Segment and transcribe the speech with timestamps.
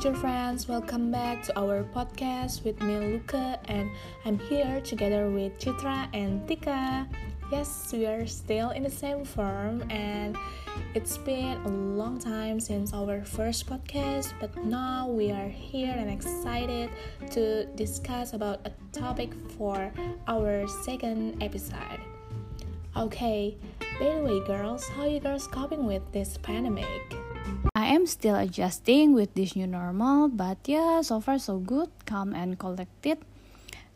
[0.00, 3.90] future friends, welcome back to our podcast with me Luca and
[4.24, 7.06] I'm here together with Chitra and Tika.
[7.52, 10.38] Yes, we are still in the same firm and
[10.94, 16.08] it's been a long time since our first podcast, but now we are here and
[16.08, 16.88] excited
[17.32, 19.92] to discuss about a topic for
[20.26, 22.00] our second episode.
[22.96, 23.58] Okay,
[23.98, 27.20] by the way girls, how you girls coping with this pandemic?
[27.90, 32.32] I am still adjusting with this new normal, but yeah, so far so good, calm
[32.32, 33.18] and collected.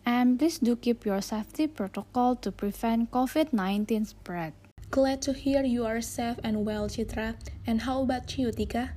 [0.05, 4.53] And please do keep your safety protocol to prevent COVID-19 spread.
[4.91, 7.39] Glad to hear you are safe and well, Chitra.
[7.69, 8.91] And how about you, Tika?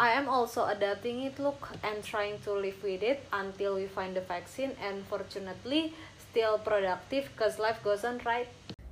[0.00, 4.16] I am also adapting it, look, and trying to live with it until we find
[4.16, 4.72] the vaccine.
[4.82, 8.48] And fortunately, still productive because life goes on, right?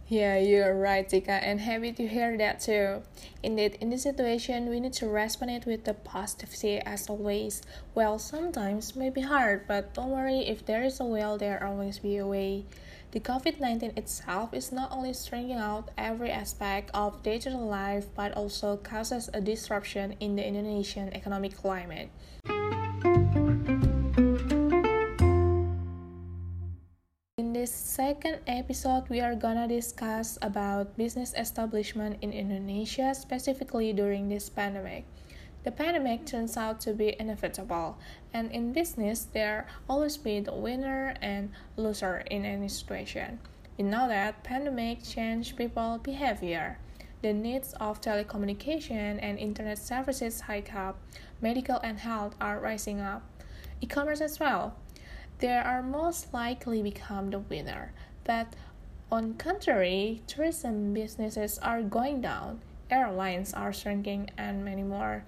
[0.09, 3.03] Yeah, you're right, Tika, and happy to hear that too.
[3.43, 7.63] Indeed, in this situation, we need to respond it with the positivity as always.
[7.93, 11.99] Well, sometimes may be hard, but don't worry, if there is a will, there always
[11.99, 12.67] be a way.
[13.11, 18.31] The COVID 19 itself is not only stringing out every aspect of digital life, but
[18.37, 22.11] also causes a disruption in the Indonesian economic climate.
[27.97, 35.07] Second episode, we are gonna discuss about business establishment in Indonesia, specifically during this pandemic.
[35.65, 37.97] The pandemic turns out to be inevitable,
[38.35, 43.41] and in business, there always be the winner and loser in any situation.
[43.79, 46.77] We know that pandemic change people behavior.
[47.23, 51.01] The needs of telecommunication and internet services hike up.
[51.41, 53.23] Medical and health are rising up.
[53.81, 54.77] E-commerce as well
[55.39, 57.93] they are most likely become the winner.
[58.25, 58.55] But
[59.11, 65.25] on contrary, tourism businesses are going down, airlines are shrinking, and many more.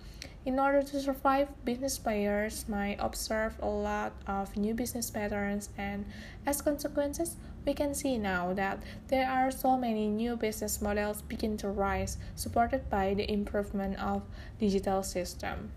[0.46, 6.06] In order to survive, business players might observe a lot of new business patterns, and
[6.47, 7.36] as consequences,
[7.66, 12.16] we can see now that there are so many new business models begin to rise,
[12.34, 14.22] supported by the improvement of
[14.58, 15.70] digital system.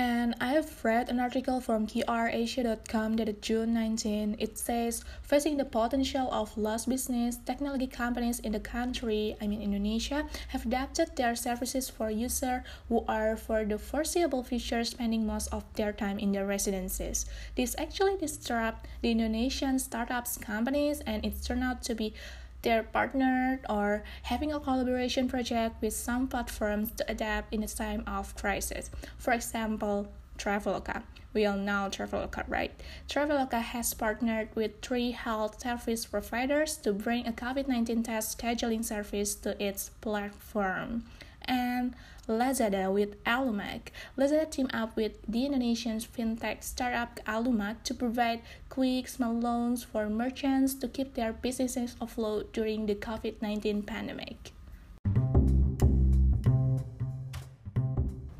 [0.00, 4.36] And I have read an article from KrASIA.com dated June 19.
[4.38, 9.60] It says, facing the potential of lost business, technology companies in the country, I mean
[9.60, 15.52] Indonesia, have adapted their services for users who are for the foreseeable future spending most
[15.52, 17.26] of their time in their residences.
[17.54, 22.14] This actually disrupt the Indonesian startups companies and it turned out to be
[22.62, 28.04] they're partnered or having a collaboration project with some platforms to adapt in a time
[28.06, 28.90] of crisis.
[29.18, 31.02] For example, Traveloka.
[31.32, 32.72] We all know Traveloka, right?
[33.08, 38.84] Traveloka has partnered with three health service providers to bring a COVID 19 test scheduling
[38.84, 41.04] service to its platform.
[41.44, 41.94] And
[42.30, 43.88] Lazada with Alumac.
[44.16, 48.40] Lazada teamed up with the Indonesian fintech startup Allumak to provide
[48.70, 54.52] quick small loans for merchants to keep their businesses afloat during the COVID-19 pandemic.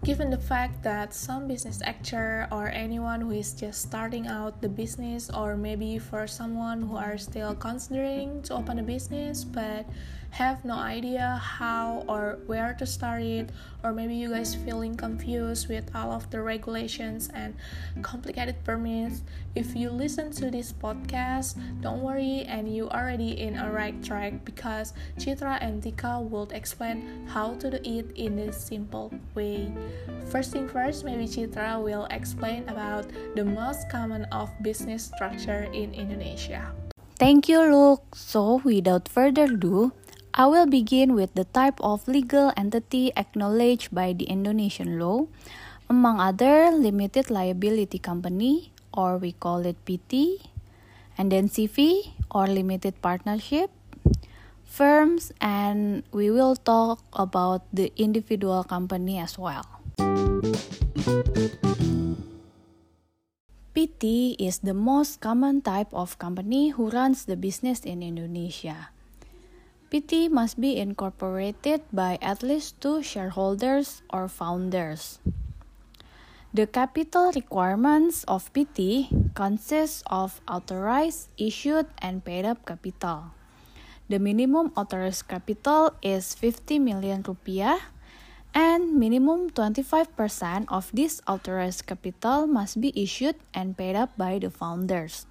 [0.04, 4.68] Given the fact that some business actor or anyone who is just starting out the
[4.68, 9.84] business or maybe for someone who are still considering to open a business but
[10.30, 13.50] have no idea how or where to start it
[13.82, 17.54] or maybe you guys feeling confused with all of the regulations and
[18.02, 19.22] complicated permits
[19.54, 24.44] if you listen to this podcast don't worry and you already in a right track
[24.44, 29.72] because chitra and tika will explain how to do it in a simple way
[30.26, 33.04] first thing first maybe chitra will explain about
[33.34, 36.70] the most common of business structure in indonesia
[37.20, 38.16] Thank you, Luke.
[38.16, 39.92] So, without further ado,
[40.40, 45.28] I will begin with the type of legal entity acknowledged by the Indonesian law,
[45.84, 50.40] among other limited liability company or we call it PT,
[51.20, 53.68] and then CV or limited partnership,
[54.64, 59.68] firms and we will talk about the individual company as well.
[63.76, 68.88] PT is the most common type of company who runs the business in Indonesia.
[69.90, 75.18] PT must be incorporated by at least two shareholders or founders.
[76.54, 83.34] The capital requirements of PT consist of authorized, issued, and paid up capital.
[84.10, 87.78] The minimum authorized capital is 50 million rupiah
[88.54, 94.50] and minimum 25% of this authorized capital must be issued and paid up by the
[94.50, 95.29] founders.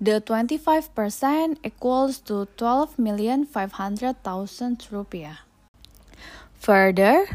[0.00, 5.38] The 25% equals to 12,500,000 rupiah.
[6.58, 7.26] Further,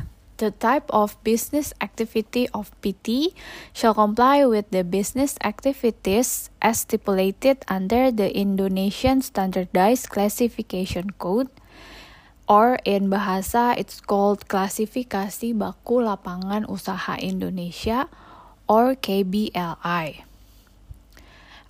[0.44, 3.38] The type of business activity of PT
[3.72, 11.54] shall comply with the business activities as stipulated under the Indonesian Standardized Classification Code
[12.50, 18.10] or in bahasa it's called Klasifikasi Baku Lapangan Usaha Indonesia
[18.66, 20.33] or KBLI.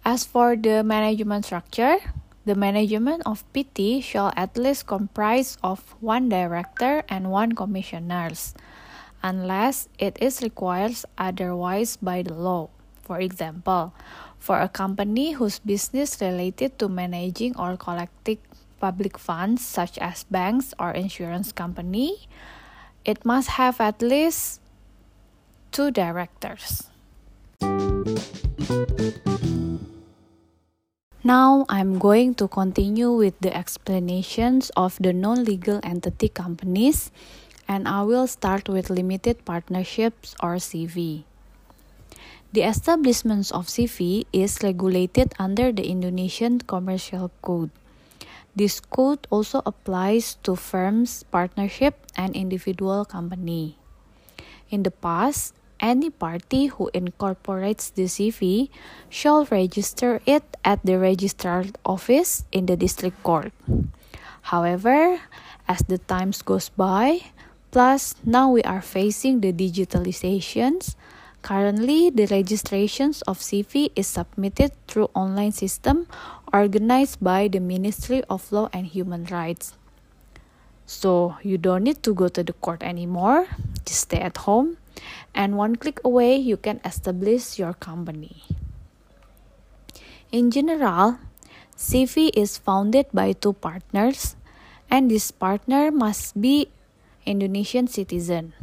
[0.03, 1.95] As for the management structure,
[2.44, 8.53] the management of PT shall at least comprise of one director and one commissioners,
[9.23, 12.67] unless it is required otherwise by the law.
[13.07, 13.95] For example,
[14.39, 18.44] for a company whose business related to managing or collecting
[18.83, 22.27] public funds such as banks or insurance company,
[23.07, 24.59] it must have at least
[25.71, 26.91] two directors.
[31.23, 37.15] Now I'm going to continue with the explanations of the non-legal entity companies
[37.63, 41.23] and I will start with limited partnerships or CV.
[42.51, 47.71] The establishment of CV is regulated under the Indonesian Commercial Code.
[48.53, 53.79] This code also applies to firms, partnership, and individual company.
[54.69, 58.71] In the past, any party who incorporates the CV
[59.12, 63.51] shall register it at the registrar office in the district court.
[64.56, 65.19] However,
[65.68, 67.35] as the times goes by,
[67.71, 70.95] plus now we are facing the digitalizations,
[71.44, 76.07] currently the registrations of CV is submitted through online system
[76.53, 79.75] organized by the Ministry of Law and Human Rights.
[80.85, 83.47] So you don't need to go to the court anymore,
[83.83, 84.77] just stay at home
[85.34, 88.44] and one click away you can establish your company.
[90.31, 91.19] In general,
[91.78, 94.36] CV is founded by two partners
[94.90, 96.69] and this partner must be
[97.25, 98.54] Indonesian citizen.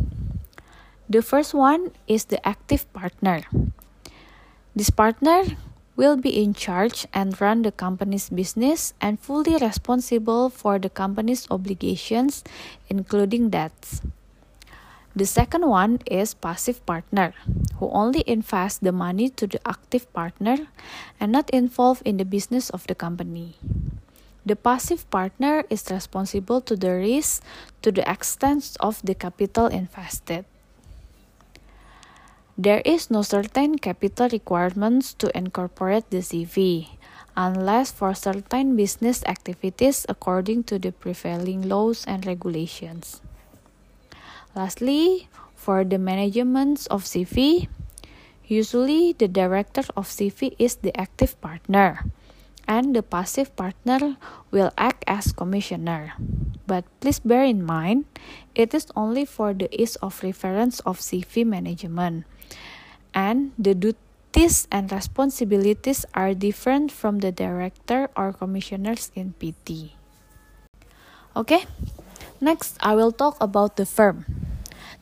[1.09, 3.43] The first one is the active partner.
[4.77, 5.43] This partner
[5.97, 11.47] will be in charge and run the company's business and fully responsible for the company's
[11.51, 12.45] obligations
[12.89, 14.01] including debts.
[15.17, 17.35] The second one is passive partner,
[17.83, 20.71] who only invests the money to the active partner
[21.19, 23.59] and not involved in the business of the company.
[24.47, 27.43] The passive partner is responsible to the risk
[27.83, 30.45] to the extent of the capital invested.
[32.57, 36.95] There is no certain capital requirements to incorporate the CV,
[37.37, 43.21] unless for certain business activities according to the prevailing laws and regulations.
[44.55, 47.69] Lastly, for the management of CV,
[48.47, 52.03] usually the director of CV is the active partner
[52.71, 54.17] and the passive partner
[54.51, 56.15] will act as commissioner.
[56.67, 58.07] But please bear in mind,
[58.55, 62.27] it is only for the ease of reference of CV management.
[63.15, 69.99] And the duties and responsibilities are different from the director or commissioners in PT.
[71.35, 71.67] Okay,
[72.41, 74.25] next I will talk about the firm.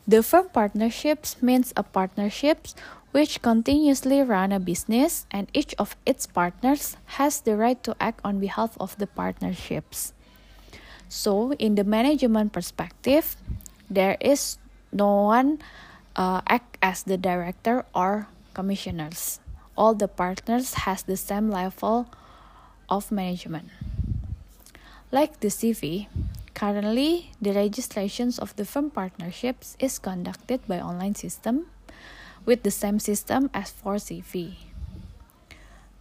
[0.06, 2.68] The firm partnerships means a partnership
[3.12, 8.20] which continuously run a business and each of its partners has the right to act
[8.24, 10.12] on behalf of the partnerships.
[11.08, 13.36] So, in the management perspective,
[13.88, 14.58] there is
[14.92, 15.58] no one
[16.16, 19.40] uh, act as the director or commissioners.
[19.76, 22.08] All the partners has the same level
[22.88, 23.70] of management.
[25.10, 26.08] Like the CV,
[26.58, 31.70] Currently, the registrations of the firm partnerships is conducted by online system
[32.42, 34.58] with the same system as for CV.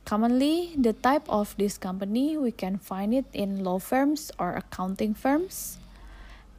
[0.02, 5.14] Commonly, the type of this company we can find it in law firms or accounting
[5.14, 5.78] firms,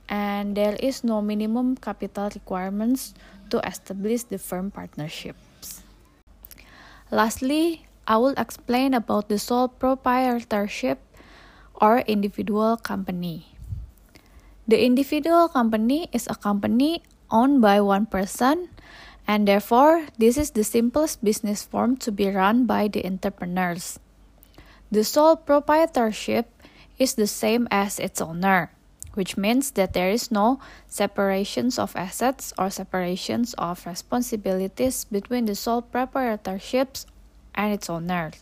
[0.07, 3.19] and there is no minimum capital requirements
[3.51, 5.83] to establish the firm partnerships.
[7.11, 11.03] Lastly, I will explain about the sole proprietorship
[11.75, 13.58] or individual company.
[14.69, 17.01] The individual company is a company
[17.33, 18.69] owned by one person,
[19.27, 23.99] and therefore, this is the simplest business form to be run by the entrepreneurs.
[24.93, 26.53] The sole proprietorship
[27.01, 28.69] is the same as its owner,
[29.15, 35.57] which means that there is no separations of assets or separations of responsibilities between the
[35.57, 37.07] sole proprietorships
[37.55, 38.33] and its owner.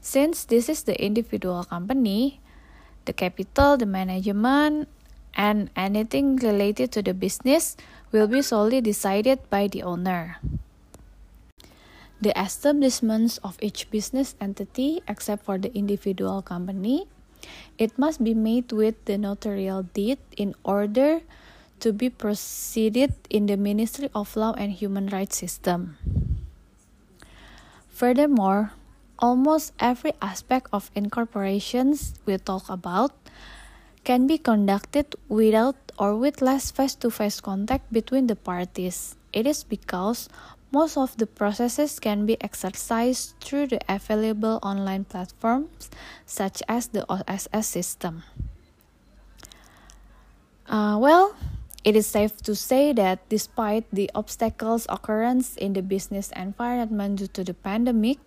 [0.00, 2.40] Since this is the individual company,
[3.04, 4.88] the capital, the management,
[5.34, 7.76] and anything related to the business
[8.12, 10.38] will be solely decided by the owner.
[12.20, 17.08] The establishments of each business entity, except for the individual company,
[17.78, 21.22] it must be made with the notarial deed in order
[21.80, 25.98] to be proceeded in the Ministry of Law and Human Rights system.
[27.90, 28.72] Furthermore,
[29.18, 33.10] almost every aspect of incorporations we talk about
[34.04, 39.16] can be conducted without or with less face to face contact between the parties.
[39.32, 40.28] It is because
[40.72, 45.90] most of the processes can be exercised through the available online platforms
[46.26, 48.24] such as the OSS system.
[50.66, 51.36] Uh, well,
[51.84, 57.26] it is safe to say that despite the obstacles occurrence in the business environment due
[57.26, 58.18] to the pandemic,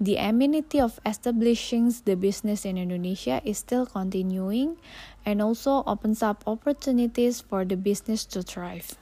[0.00, 4.76] the amenity of establishing the business in Indonesia is still continuing
[5.24, 8.98] and also opens up opportunities for the business to thrive.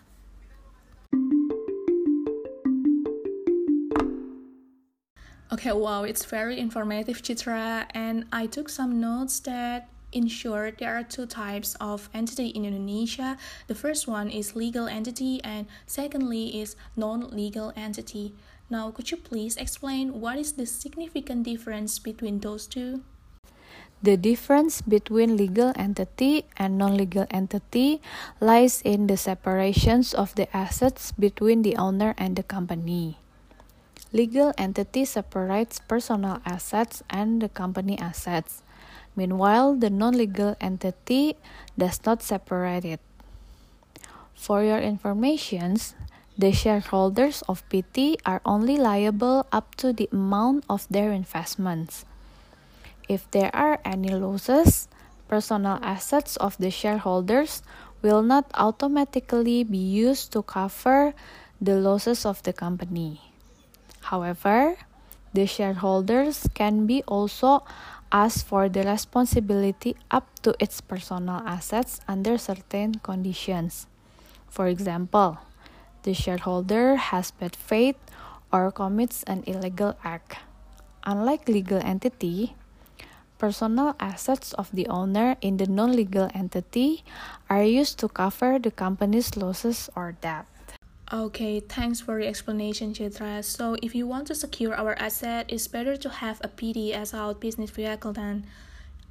[5.52, 10.94] Okay, wow, it's very informative, Chitra, and I took some notes that in short, there
[10.94, 13.36] are two types of entity in Indonesia.
[13.66, 18.34] The first one is legal entity and secondly is non-legal entity.
[18.72, 23.04] Now, could you please explain what is the significant difference between those two?
[24.00, 28.00] The difference between legal entity and non-legal entity
[28.40, 33.20] lies in the separations of the assets between the owner and the company.
[34.08, 38.64] Legal entity separates personal assets and the company assets.
[39.12, 41.36] Meanwhile, the non-legal entity
[41.76, 43.04] does not separate it.
[44.32, 45.92] For your informations,
[46.36, 52.04] the shareholders of PT are only liable up to the amount of their investments.
[53.08, 54.88] If there are any losses,
[55.28, 57.62] personal assets of the shareholders
[58.00, 61.14] will not automatically be used to cover
[61.60, 63.20] the losses of the company.
[64.00, 64.76] However,
[65.32, 67.64] the shareholders can be also
[68.10, 73.86] asked for the responsibility up to its personal assets under certain conditions.
[74.50, 75.38] For example,
[76.02, 77.96] the shareholder has bad faith
[78.52, 80.38] or commits an illegal act.
[81.04, 82.54] Unlike legal entity,
[83.38, 87.02] personal assets of the owner in the non-legal entity
[87.50, 90.46] are used to cover the company's losses or debt.
[91.12, 93.44] Okay, thanks for the explanation, Chitra.
[93.44, 97.12] So, if you want to secure our asset, it's better to have a PT as
[97.12, 98.46] our business vehicle than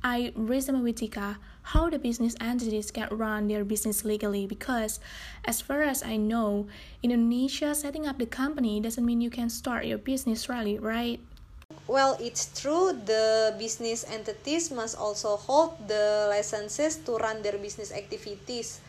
[0.03, 4.99] I reason with Tika how the business entities can run their business legally because,
[5.45, 6.65] as far as I know,
[7.03, 11.21] Indonesia, setting up the company doesn't mean you can start your business really, right?
[11.87, 12.97] Well, it's true.
[12.97, 18.81] The business entities must also hold the licenses to run their business activities.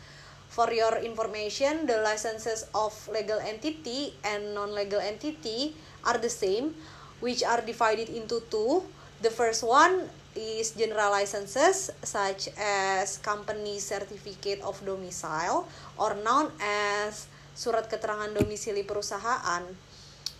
[0.49, 5.73] For your information, the licenses of legal entity and non-legal entity
[6.05, 6.75] are the same,
[7.21, 8.83] which are divided into two.
[9.21, 17.29] The first one is general licenses such as company certificate of domicile or known as
[17.53, 19.63] surat keterangan domisili perusahaan.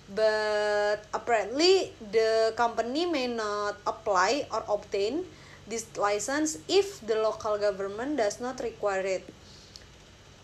[0.10, 5.24] But apparently the company may not apply or obtain
[5.64, 9.24] this license if the local government does not require it.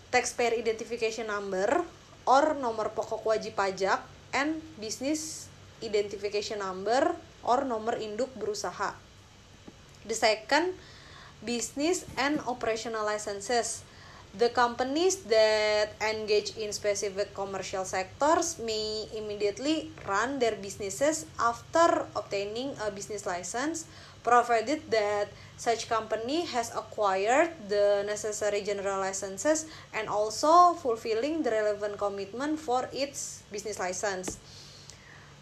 [0.09, 1.83] Taxpayer identification number
[2.25, 4.01] or nomor pokok wajib pajak
[4.31, 5.51] and business
[5.83, 7.13] identification number
[7.43, 9.08] or nomor induk berusaha
[10.09, 10.73] The second,
[11.45, 13.85] business and operational licenses.
[14.33, 22.73] The companies that engage in specific commercial sectors may immediately run their businesses after obtaining
[22.81, 23.85] a business license,
[24.21, 31.97] provided that such company has acquired the necessary general licenses and also fulfilling the relevant
[31.97, 34.37] commitment for its business license.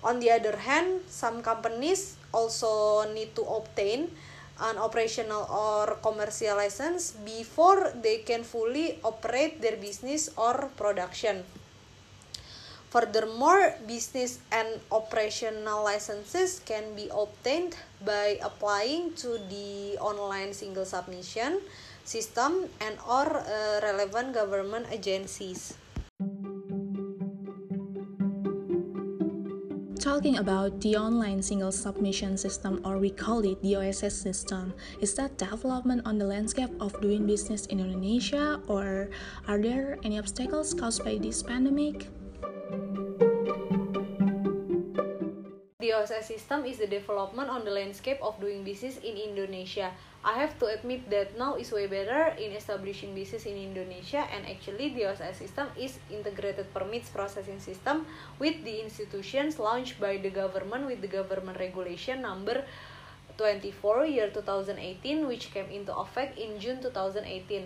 [0.04, 4.12] On the other hand, some companies also need to obtain
[4.60, 11.44] an operational or commercial license before they can fully operate their business or production.
[12.90, 21.60] Furthermore, business and operational licenses can be obtained by applying to the online single submission
[22.06, 25.76] system and or uh, relevant government agencies.
[30.18, 34.74] Talking about the online single submission system, or we call it the OSS system.
[35.00, 39.14] Is that development on the landscape of doing business in Indonesia, or
[39.48, 42.10] are there any obstacles caused by this pandemic?
[45.98, 49.90] The OSS system is the development on the landscape of doing business in Indonesia.
[50.24, 54.46] I have to admit that now is way better in establishing business in Indonesia and
[54.46, 58.06] actually the OSS system is integrated permits processing system
[58.38, 62.62] with the institutions launched by the government with the government regulation number
[63.42, 67.66] 24 year 2018 which came into effect in June 2018.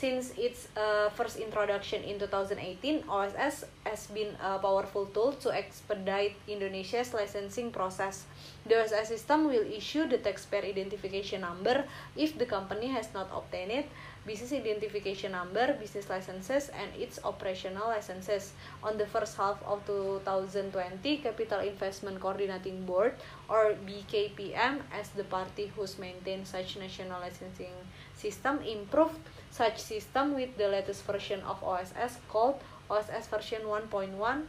[0.00, 6.40] Since its uh, first introduction in 2018, OSS has been a powerful tool to expedite
[6.48, 8.24] Indonesia's licensing process.
[8.64, 11.84] The OSS system will issue the taxpayer identification number
[12.16, 13.92] if the company has not obtained it,
[14.24, 18.56] business identification number, business licenses, and its operational licenses.
[18.82, 20.72] On the first half of 2020,
[21.18, 27.76] Capital Investment Coordinating Board, or BKPM, as the party who's maintained such national licensing
[28.16, 34.46] system, improved such system with the latest version of OSS called OSS version 1.1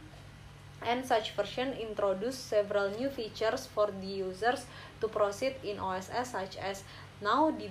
[0.84, 4.66] and such version introduced several new features for the users
[5.00, 6.82] to proceed in OSS such as
[7.22, 7.68] now the,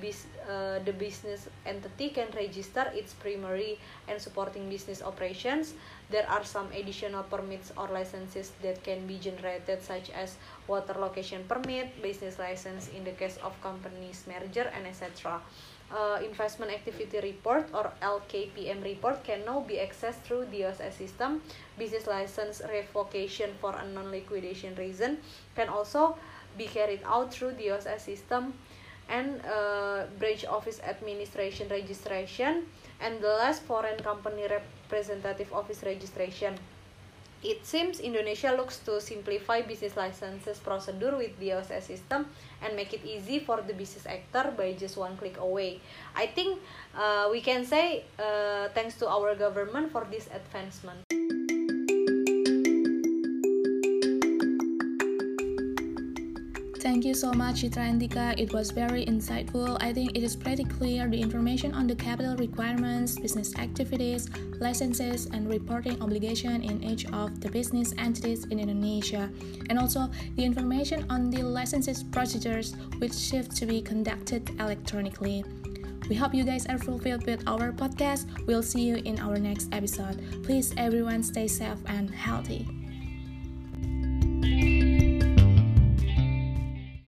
[0.48, 5.74] uh, the business entity can register its primary and supporting business operations.
[6.10, 11.44] There are some additional permits or licenses that can be generated such as water location
[11.50, 15.42] permit, business license in the case of companies merger and etc.
[15.91, 21.41] Uh, investment activity report or LKPM report can now be accessed through the OSS system.
[21.77, 25.17] Business license revocation for a non-liquidation reason
[25.53, 26.15] can also
[26.57, 28.53] be carried out through the OSS system
[29.10, 32.67] and uh, branch office administration registration
[33.01, 36.55] and the last foreign company representative office registration
[37.43, 42.27] it seems Indonesia looks to simplify business licenses procedure with the OSS system
[42.62, 45.81] and make it easy for the business actor by just one click away.
[46.15, 46.62] I think
[46.95, 51.21] uh, we can say uh, thanks to our government for this advancement.
[56.82, 58.34] Thank you so much, Chitra and Tika.
[58.42, 59.78] It was very insightful.
[59.80, 65.28] I think it is pretty clear the information on the capital requirements, business activities, licenses,
[65.28, 69.30] and reporting obligation in each of the business entities in Indonesia,
[69.70, 75.46] and also the information on the licenses procedures which shift to be conducted electronically.
[76.10, 78.26] We hope you guys are fulfilled with our podcast.
[78.48, 80.17] We'll see you in our next episode.
[80.41, 82.81] Please, everyone, stay safe and healthy.